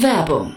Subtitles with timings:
[0.00, 0.56] Werbung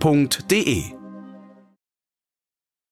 [0.00, 0.84] www.startup.de.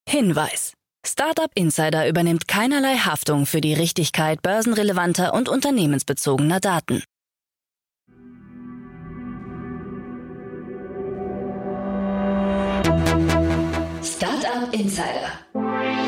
[0.09, 0.73] Hinweis.
[1.07, 7.03] Startup Insider übernimmt keinerlei Haftung für die Richtigkeit börsenrelevanter und unternehmensbezogener Daten.
[14.03, 16.04] Startup Insider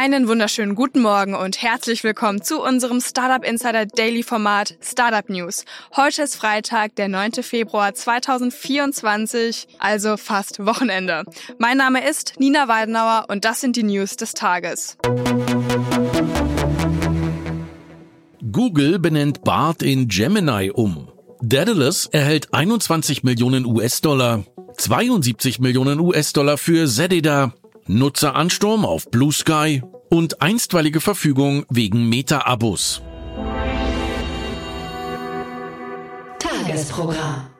[0.00, 5.66] einen wunderschönen guten Morgen und herzlich willkommen zu unserem Startup Insider Daily Format Startup News.
[5.94, 7.42] Heute ist Freitag, der 9.
[7.42, 11.24] Februar 2024, also fast Wochenende.
[11.58, 14.96] Mein Name ist Nina Weidenauer und das sind die News des Tages.
[18.50, 21.12] Google benennt BART in Gemini um.
[21.42, 24.44] Daedalus erhält 21 Millionen US-Dollar,
[24.78, 27.52] 72 Millionen US-Dollar für Zedida,
[27.92, 33.02] Nutzeransturm auf Blue Sky und einstweilige Verfügung wegen Meta-Abos.
[36.38, 37.50] Tagesprogramm.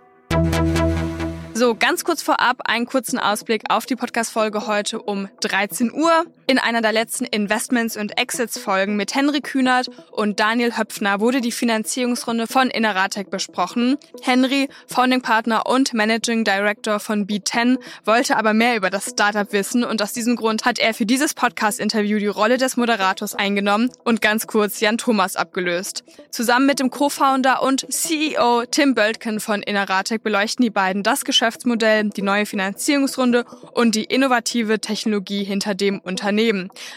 [1.52, 6.24] So, ganz kurz vorab einen kurzen Ausblick auf die Podcast-Folge heute um 13 Uhr.
[6.50, 11.52] In einer der letzten Investments- und Exits-Folgen mit Henry Kühnert und Daniel Höpfner wurde die
[11.52, 13.98] Finanzierungsrunde von Inneratec besprochen.
[14.22, 19.84] Henry, Founding Partner und Managing Director von B10, wollte aber mehr über das Startup wissen
[19.84, 24.20] und aus diesem Grund hat er für dieses Podcast-Interview die Rolle des Moderators eingenommen und
[24.20, 26.02] ganz kurz Jan Thomas abgelöst.
[26.32, 31.60] Zusammen mit dem Co-Founder und CEO Tim Böltken von Inneratec beleuchten die beiden das Geschäft
[31.60, 36.39] Geschäftsmodell, die neue Finanzierungsrunde und die innovative Technologie hinter dem Unternehmen.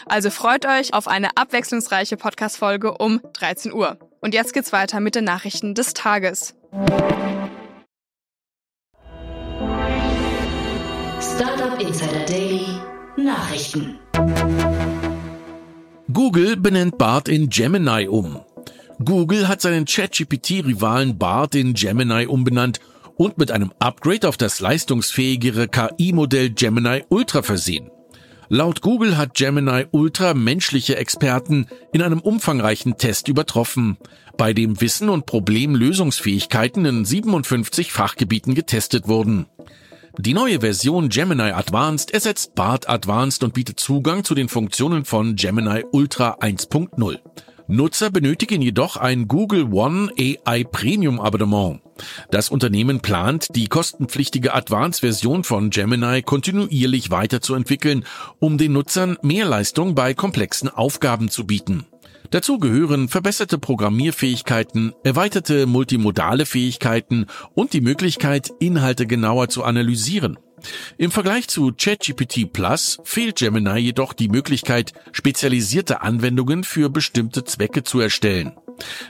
[0.06, 3.98] Also freut euch auf eine abwechslungsreiche Podcast-Folge um 13 Uhr.
[4.20, 6.54] Und jetzt geht's weiter mit den Nachrichten des Tages.
[11.20, 12.66] Startup Insider Daily
[13.16, 13.98] Nachrichten.
[16.12, 18.40] Google benennt BART in Gemini um.
[19.04, 22.80] Google hat seinen ChatGPT-Rivalen BART in Gemini umbenannt
[23.16, 27.90] und mit einem Upgrade auf das leistungsfähigere KI-Modell Gemini Ultra versehen.
[28.48, 33.96] Laut Google hat Gemini Ultra menschliche Experten in einem umfangreichen Test übertroffen,
[34.36, 39.46] bei dem Wissen und Problemlösungsfähigkeiten in 57 Fachgebieten getestet wurden.
[40.18, 45.34] Die neue Version Gemini Advanced ersetzt BART Advanced und bietet Zugang zu den Funktionen von
[45.34, 47.18] Gemini Ultra 1.0.
[47.66, 51.80] Nutzer benötigen jedoch ein Google One AI Premium Abonnement.
[52.30, 58.04] Das Unternehmen plant, die kostenpflichtige Advanced-Version von Gemini kontinuierlich weiterzuentwickeln,
[58.38, 61.86] um den Nutzern mehr Leistung bei komplexen Aufgaben zu bieten.
[62.34, 70.36] Dazu gehören verbesserte Programmierfähigkeiten, erweiterte multimodale Fähigkeiten und die Möglichkeit, Inhalte genauer zu analysieren.
[70.98, 77.84] Im Vergleich zu ChatGPT Plus fehlt Gemini jedoch die Möglichkeit, spezialisierte Anwendungen für bestimmte Zwecke
[77.84, 78.50] zu erstellen.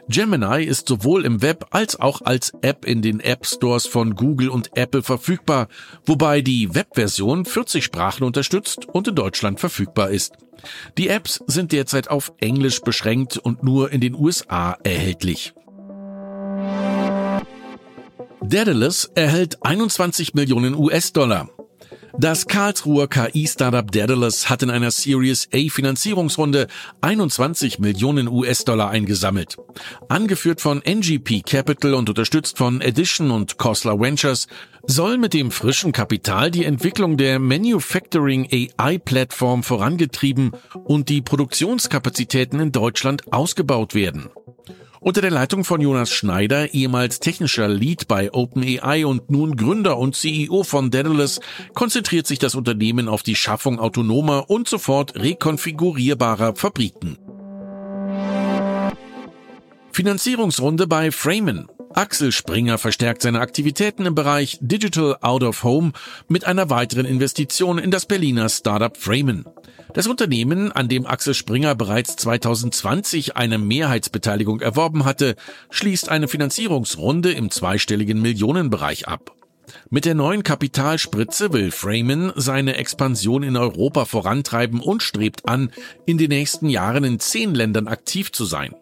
[0.09, 4.49] Gemini ist sowohl im Web als auch als App in den App Stores von Google
[4.49, 5.69] und Apple verfügbar,
[6.05, 10.35] wobei die Webversion 40 Sprachen unterstützt und in Deutschland verfügbar ist.
[10.99, 15.55] Die Apps sind derzeit auf Englisch beschränkt und nur in den USA erhältlich.
[18.47, 21.49] Daedalus erhält 21 Millionen US-Dollar.
[22.19, 26.69] Das Karlsruher KI-Startup Daedalus hat in einer Series A Finanzierungsrunde
[27.01, 29.57] 21 Millionen US-Dollar eingesammelt.
[30.09, 34.47] Angeführt von NGP Capital und unterstützt von Edition und Cosler Ventures
[34.87, 40.53] soll mit dem frischen Kapital die Entwicklung der Manufacturing AI-Plattform vorangetrieben
[40.85, 44.31] und die Produktionskapazitäten in Deutschland ausgebaut werden.
[45.05, 50.17] Unter der Leitung von Jonas Schneider, ehemals technischer Lead bei OpenAI und nun Gründer und
[50.17, 51.41] CEO von Daedalus,
[51.75, 57.19] konzentriert sich das Unternehmen auf die Schaffung autonomer und sofort rekonfigurierbarer Fabriken.
[59.93, 61.69] Finanzierungsrunde bei Framen.
[61.95, 65.93] Axel Springer verstärkt seine Aktivitäten im Bereich Digital Out of Home
[66.27, 69.45] mit einer weiteren Investition in das Berliner Startup Framen.
[69.93, 75.37] Das Unternehmen, an dem Axel Springer bereits 2020 eine Mehrheitsbeteiligung erworben hatte,
[75.71, 79.33] schließt eine Finanzierungsrunde im zweistelligen Millionenbereich ab.
[79.89, 85.71] Mit der neuen Kapitalspritze will Freeman seine Expansion in Europa vorantreiben und strebt an,
[86.07, 88.75] in den nächsten Jahren in zehn Ländern aktiv zu sein.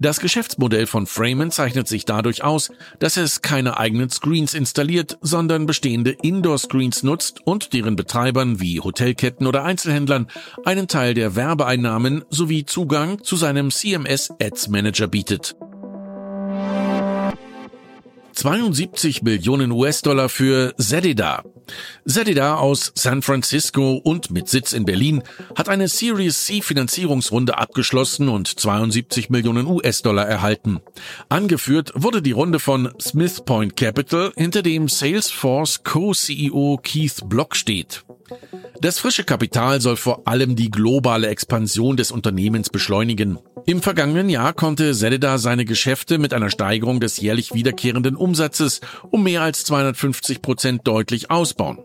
[0.00, 5.66] Das Geschäftsmodell von Framen zeichnet sich dadurch aus, dass es keine eigenen Screens installiert, sondern
[5.66, 10.28] bestehende Indoor-Screens nutzt und deren Betreibern wie Hotelketten oder Einzelhändlern
[10.64, 15.56] einen Teil der Werbeeinnahmen sowie Zugang zu seinem CMS Ads Manager bietet.
[18.32, 21.42] 72 Millionen US-Dollar für Zedida.
[22.06, 25.22] Zedida aus San Francisco und mit Sitz in Berlin
[25.56, 30.80] hat eine Series C Finanzierungsrunde abgeschlossen und 72 Millionen US-Dollar erhalten.
[31.28, 38.04] Angeführt wurde die Runde von Smith Point Capital, hinter dem Salesforce Co-CEO Keith Block steht.
[38.80, 43.38] Das frische Kapital soll vor allem die globale Expansion des Unternehmens beschleunigen.
[43.64, 48.80] Im vergangenen Jahr konnte Zelida seine Geschäfte mit einer Steigerung des jährlich wiederkehrenden Umsatzes
[49.10, 51.78] um mehr als 250 Prozent deutlich ausbauen.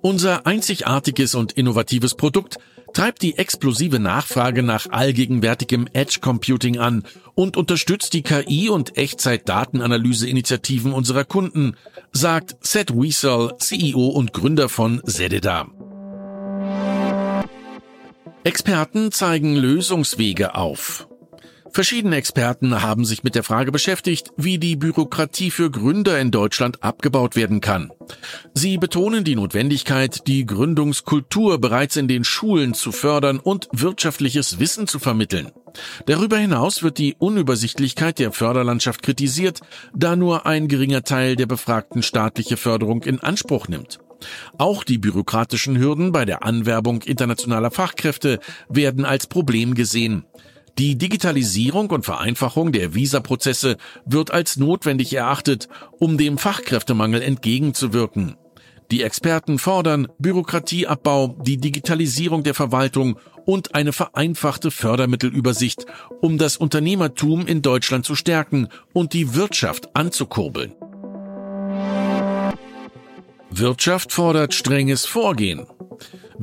[0.00, 2.58] Unser einzigartiges und innovatives Produkt
[2.92, 7.04] treibt die explosive Nachfrage nach allgegenwärtigem Edge Computing an
[7.34, 11.76] und unterstützt die KI- und Echtzeit-Datenanalyse-Initiativen unserer Kunden,
[12.10, 15.68] sagt Seth Wiesel, CEO und Gründer von Zedida.
[18.44, 21.06] Experten zeigen Lösungswege auf.
[21.74, 26.82] Verschiedene Experten haben sich mit der Frage beschäftigt, wie die Bürokratie für Gründer in Deutschland
[26.82, 27.90] abgebaut werden kann.
[28.52, 34.86] Sie betonen die Notwendigkeit, die Gründungskultur bereits in den Schulen zu fördern und wirtschaftliches Wissen
[34.86, 35.50] zu vermitteln.
[36.04, 39.60] Darüber hinaus wird die Unübersichtlichkeit der Förderlandschaft kritisiert,
[39.94, 43.98] da nur ein geringer Teil der Befragten staatliche Förderung in Anspruch nimmt.
[44.58, 50.26] Auch die bürokratischen Hürden bei der Anwerbung internationaler Fachkräfte werden als Problem gesehen.
[50.78, 53.76] Die Digitalisierung und Vereinfachung der Visaprozesse
[54.06, 58.36] wird als notwendig erachtet, um dem Fachkräftemangel entgegenzuwirken.
[58.90, 65.86] Die Experten fordern Bürokratieabbau, die Digitalisierung der Verwaltung und eine vereinfachte Fördermittelübersicht,
[66.20, 70.72] um das Unternehmertum in Deutschland zu stärken und die Wirtschaft anzukurbeln.
[73.50, 75.66] Wirtschaft fordert strenges Vorgehen.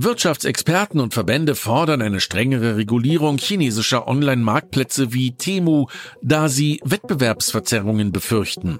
[0.01, 5.87] Wirtschaftsexperten und Verbände fordern eine strengere Regulierung chinesischer Online-Marktplätze wie Temu,
[6.21, 8.79] da sie Wettbewerbsverzerrungen befürchten.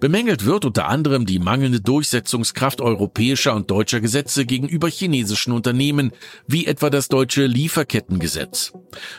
[0.00, 6.12] Bemängelt wird unter anderem die mangelnde Durchsetzungskraft europäischer und deutscher Gesetze gegenüber chinesischen Unternehmen,
[6.46, 8.72] wie etwa das deutsche Lieferkettengesetz.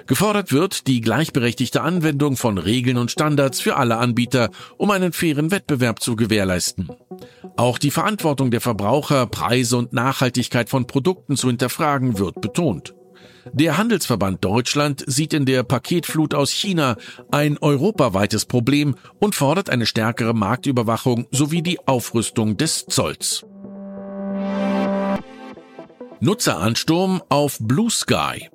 [0.07, 5.51] Gefordert wird die gleichberechtigte Anwendung von Regeln und Standards für alle Anbieter, um einen fairen
[5.51, 6.89] Wettbewerb zu gewährleisten.
[7.57, 12.95] Auch die Verantwortung der Verbraucher, Preise und Nachhaltigkeit von Produkten zu hinterfragen wird betont.
[13.53, 16.97] Der Handelsverband Deutschland sieht in der Paketflut aus China
[17.31, 23.45] ein europaweites Problem und fordert eine stärkere Marktüberwachung sowie die Aufrüstung des Zolls.
[26.21, 28.49] Nutzeransturm auf Blue Sky.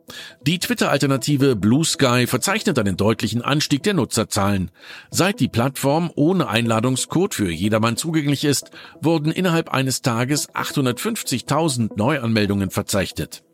[0.45, 4.71] Die Twitter-Alternative Blue Sky verzeichnet einen deutlichen Anstieg der Nutzerzahlen.
[5.11, 8.71] Seit die Plattform ohne Einladungscode für jedermann zugänglich ist,
[9.01, 13.45] wurden innerhalb eines Tages 850.000 Neuanmeldungen verzeichnet.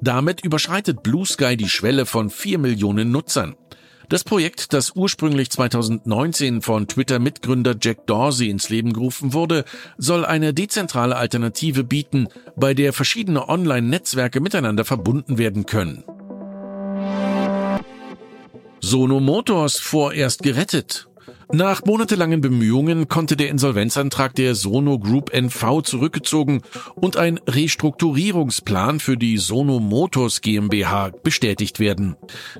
[0.00, 3.56] Damit überschreitet Blue Sky die Schwelle von 4 Millionen Nutzern.
[4.08, 9.64] Das Projekt, das ursprünglich 2019 von Twitter-Mitgründer Jack Dorsey ins Leben gerufen wurde,
[9.98, 12.26] soll eine dezentrale Alternative bieten,
[12.56, 16.02] bei der verschiedene Online-Netzwerke miteinander verbunden werden können.
[18.80, 21.09] Sono Motors vorerst gerettet.
[21.52, 26.62] Nach monatelangen Bemühungen konnte der Insolvenzantrag der Sono Group NV zurückgezogen
[26.94, 32.14] und ein Restrukturierungsplan für die Sono Motors GmbH bestätigt werden.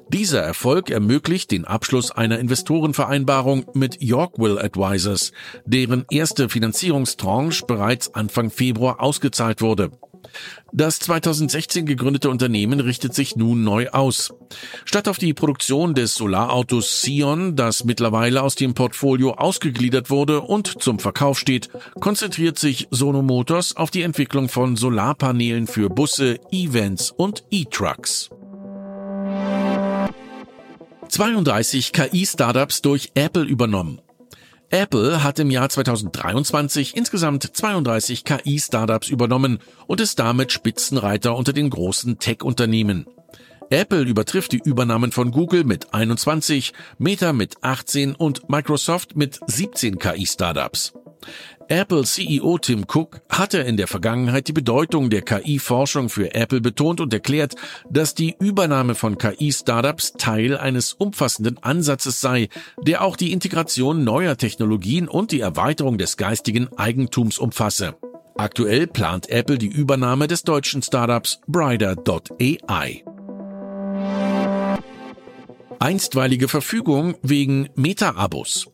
[0.08, 5.30] Dieser Erfolg ermöglicht den Abschluss einer Investorenvereinbarung mit Yorkville Advisors,
[5.64, 9.92] deren erste Finanzierungstranche bereits Anfang Februar ausgezahlt wurde.
[10.72, 14.32] Das 2016 gegründete Unternehmen richtet sich nun neu aus.
[14.84, 20.82] Statt auf die Produktion des Solarautos Sion, das mittlerweile aus dem Portfolio ausgegliedert wurde und
[20.82, 21.70] zum Verkauf steht,
[22.00, 28.30] konzentriert sich Sono Motors auf die Entwicklung von Solarpanelen für Busse, Events und E-Trucks.
[31.08, 34.00] 32 KI-Startups durch Apple übernommen.
[34.70, 39.58] Apple hat im Jahr 2023 insgesamt 32 KI-Startups übernommen
[39.88, 43.06] und ist damit Spitzenreiter unter den großen Tech-Unternehmen.
[43.70, 49.98] Apple übertrifft die Übernahmen von Google mit 21, Meta mit 18 und Microsoft mit 17
[49.98, 50.92] KI-Startups.
[51.70, 57.00] Apple CEO Tim Cook hatte in der Vergangenheit die Bedeutung der KI-Forschung für Apple betont
[57.00, 57.54] und erklärt,
[57.88, 62.48] dass die Übernahme von KI-Startups Teil eines umfassenden Ansatzes sei,
[62.82, 67.94] der auch die Integration neuer Technologien und die Erweiterung des geistigen Eigentums umfasse.
[68.36, 73.04] Aktuell plant Apple die Übernahme des deutschen Startups Brider.ai.
[75.78, 78.72] Einstweilige Verfügung wegen Meta-Abos.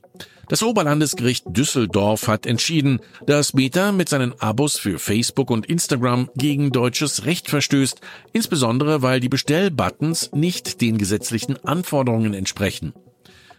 [0.49, 6.71] Das Oberlandesgericht Düsseldorf hat entschieden, dass Meta mit seinen Abos für Facebook und Instagram gegen
[6.71, 8.01] deutsches Recht verstößt,
[8.33, 12.95] insbesondere weil die Bestellbuttons nicht den gesetzlichen Anforderungen entsprechen.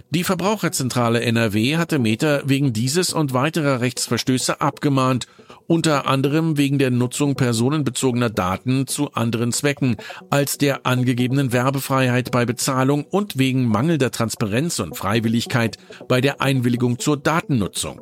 [0.09, 5.27] Die Verbraucherzentrale NRW hatte Meta wegen dieses und weiterer Rechtsverstöße abgemahnt,
[5.67, 9.97] unter anderem wegen der Nutzung personenbezogener Daten zu anderen Zwecken
[10.29, 16.99] als der angegebenen Werbefreiheit bei Bezahlung und wegen mangelnder Transparenz und Freiwilligkeit bei der Einwilligung
[16.99, 17.99] zur Datennutzung.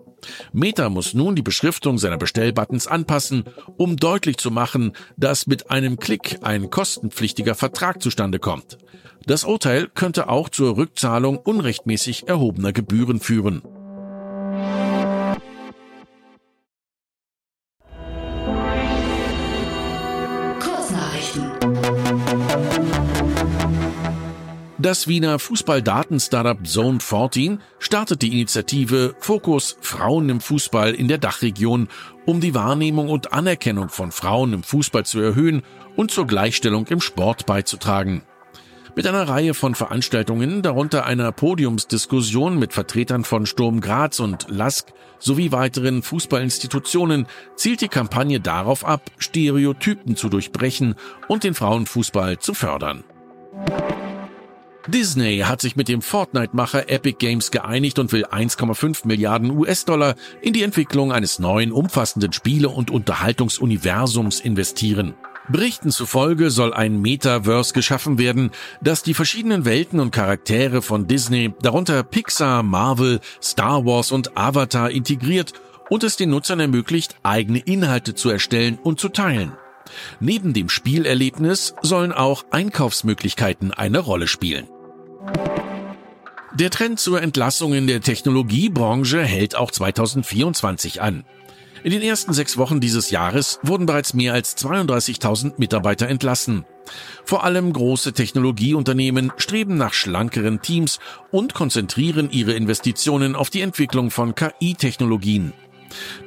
[0.53, 3.43] Meta muss nun die Beschriftung seiner Bestellbuttons anpassen,
[3.77, 8.77] um deutlich zu machen, dass mit einem Klick ein kostenpflichtiger Vertrag zustande kommt.
[9.25, 13.63] Das Urteil könnte auch zur Rückzahlung unrechtmäßig erhobener Gebühren führen.
[24.85, 31.87] Das Wiener Fußball-Daten-Startup Zone 14 startet die Initiative Fokus Frauen im Fußball in der Dachregion,
[32.27, 35.63] um die Wahrnehmung und Anerkennung von Frauen im Fußball zu erhöhen
[35.95, 38.21] und zur Gleichstellung im Sport beizutragen.
[38.95, 44.93] Mit einer Reihe von Veranstaltungen, darunter einer Podiumsdiskussion mit Vertretern von Sturm Graz und LASK
[45.17, 47.25] sowie weiteren Fußballinstitutionen,
[47.55, 50.93] zielt die Kampagne darauf ab, Stereotypen zu durchbrechen
[51.27, 53.03] und den Frauenfußball zu fördern.
[54.87, 60.53] Disney hat sich mit dem Fortnite-Macher Epic Games geeinigt und will 1,5 Milliarden US-Dollar in
[60.53, 65.15] die Entwicklung eines neuen, umfassenden Spiele- und Unterhaltungsuniversums investieren.
[65.47, 68.51] Berichten zufolge soll ein Metaverse geschaffen werden,
[68.81, 74.91] das die verschiedenen Welten und Charaktere von Disney, darunter Pixar, Marvel, Star Wars und Avatar
[74.91, 75.53] integriert
[75.89, 79.53] und es den Nutzern ermöglicht, eigene Inhalte zu erstellen und zu teilen.
[80.19, 84.67] Neben dem Spielerlebnis sollen auch Einkaufsmöglichkeiten eine Rolle spielen.
[86.53, 91.25] Der Trend zur Entlassung in der Technologiebranche hält auch 2024 an.
[91.83, 96.65] In den ersten sechs Wochen dieses Jahres wurden bereits mehr als 32.000 Mitarbeiter entlassen.
[97.25, 104.09] Vor allem große Technologieunternehmen streben nach schlankeren Teams und konzentrieren ihre Investitionen auf die Entwicklung
[104.09, 105.53] von KI-Technologien.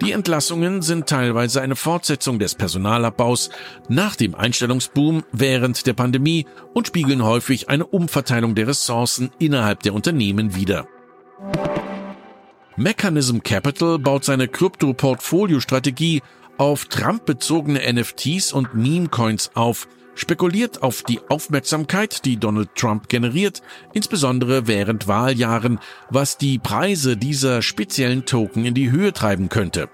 [0.02, 3.50] Die Entlassungen sind teilweise eine Fortsetzung des Personalabbaus
[3.88, 9.94] nach dem Einstellungsboom während der Pandemie und spiegeln häufig eine Umverteilung der Ressourcen innerhalb der
[9.94, 10.86] Unternehmen wider.
[12.76, 16.22] Mechanism Capital baut seine Krypto-Portfolio-Strategie
[16.58, 19.88] auf Trump-bezogene NFTs und Meme-Coins auf,
[20.18, 23.62] spekuliert auf die Aufmerksamkeit, die Donald Trump generiert,
[23.94, 25.78] insbesondere während Wahljahren,
[26.10, 29.88] was die Preise dieser speziellen Token in die Höhe treiben könnte.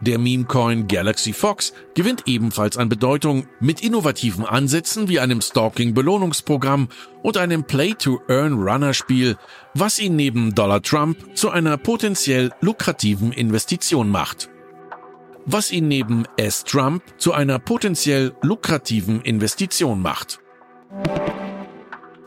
[0.00, 6.88] Der Meme-Coin Galaxy Fox gewinnt ebenfalls an Bedeutung mit innovativen Ansätzen wie einem Stalking-Belohnungsprogramm
[7.22, 9.36] und einem Play-to-Earn-Runner-Spiel,
[9.74, 14.48] was ihn neben Dollar Trump zu einer potenziell lukrativen Investition macht.
[15.44, 20.40] Was ihn neben S-Trump zu einer potenziell lukrativen Investition macht.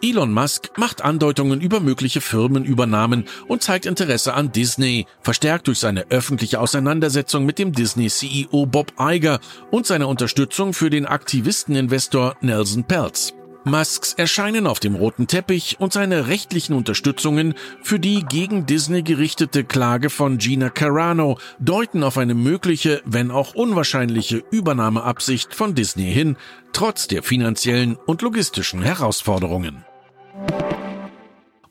[0.01, 6.11] Elon Musk macht Andeutungen über mögliche Firmenübernahmen und zeigt Interesse an Disney, verstärkt durch seine
[6.11, 9.39] öffentliche Auseinandersetzung mit dem Disney-CEO Bob Iger
[9.71, 13.33] und seine Unterstützung für den Aktivisteninvestor Nelson Peltz.
[13.65, 19.63] Musks Erscheinen auf dem roten Teppich und seine rechtlichen Unterstützungen für die gegen Disney gerichtete
[19.63, 26.37] Klage von Gina Carano deuten auf eine mögliche, wenn auch unwahrscheinliche Übernahmeabsicht von Disney hin,
[26.73, 29.83] trotz der finanziellen und logistischen Herausforderungen.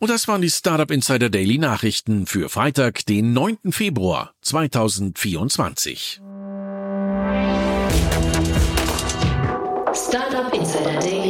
[0.01, 3.71] Und das waren die Startup Insider Daily Nachrichten für Freitag, den 9.
[3.71, 6.21] Februar 2024.
[9.95, 11.24] Startup Insider Daily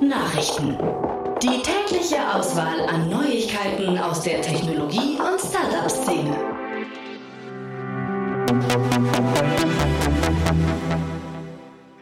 [0.00, 0.76] Nachrichten.
[1.42, 6.36] Die tägliche Auswahl an Neuigkeiten aus der Technologie- und Startup-Szene.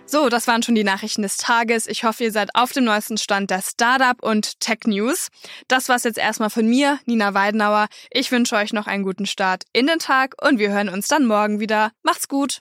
[0.06, 1.86] So, das waren schon die Nachrichten des Tages.
[1.86, 5.28] Ich hoffe, ihr seid auf dem neuesten Stand der Startup und Tech News.
[5.68, 7.88] Das war's jetzt erstmal von mir, Nina Weidenauer.
[8.10, 11.26] Ich wünsche euch noch einen guten Start in den Tag und wir hören uns dann
[11.26, 11.92] morgen wieder.
[12.02, 12.60] Macht's gut!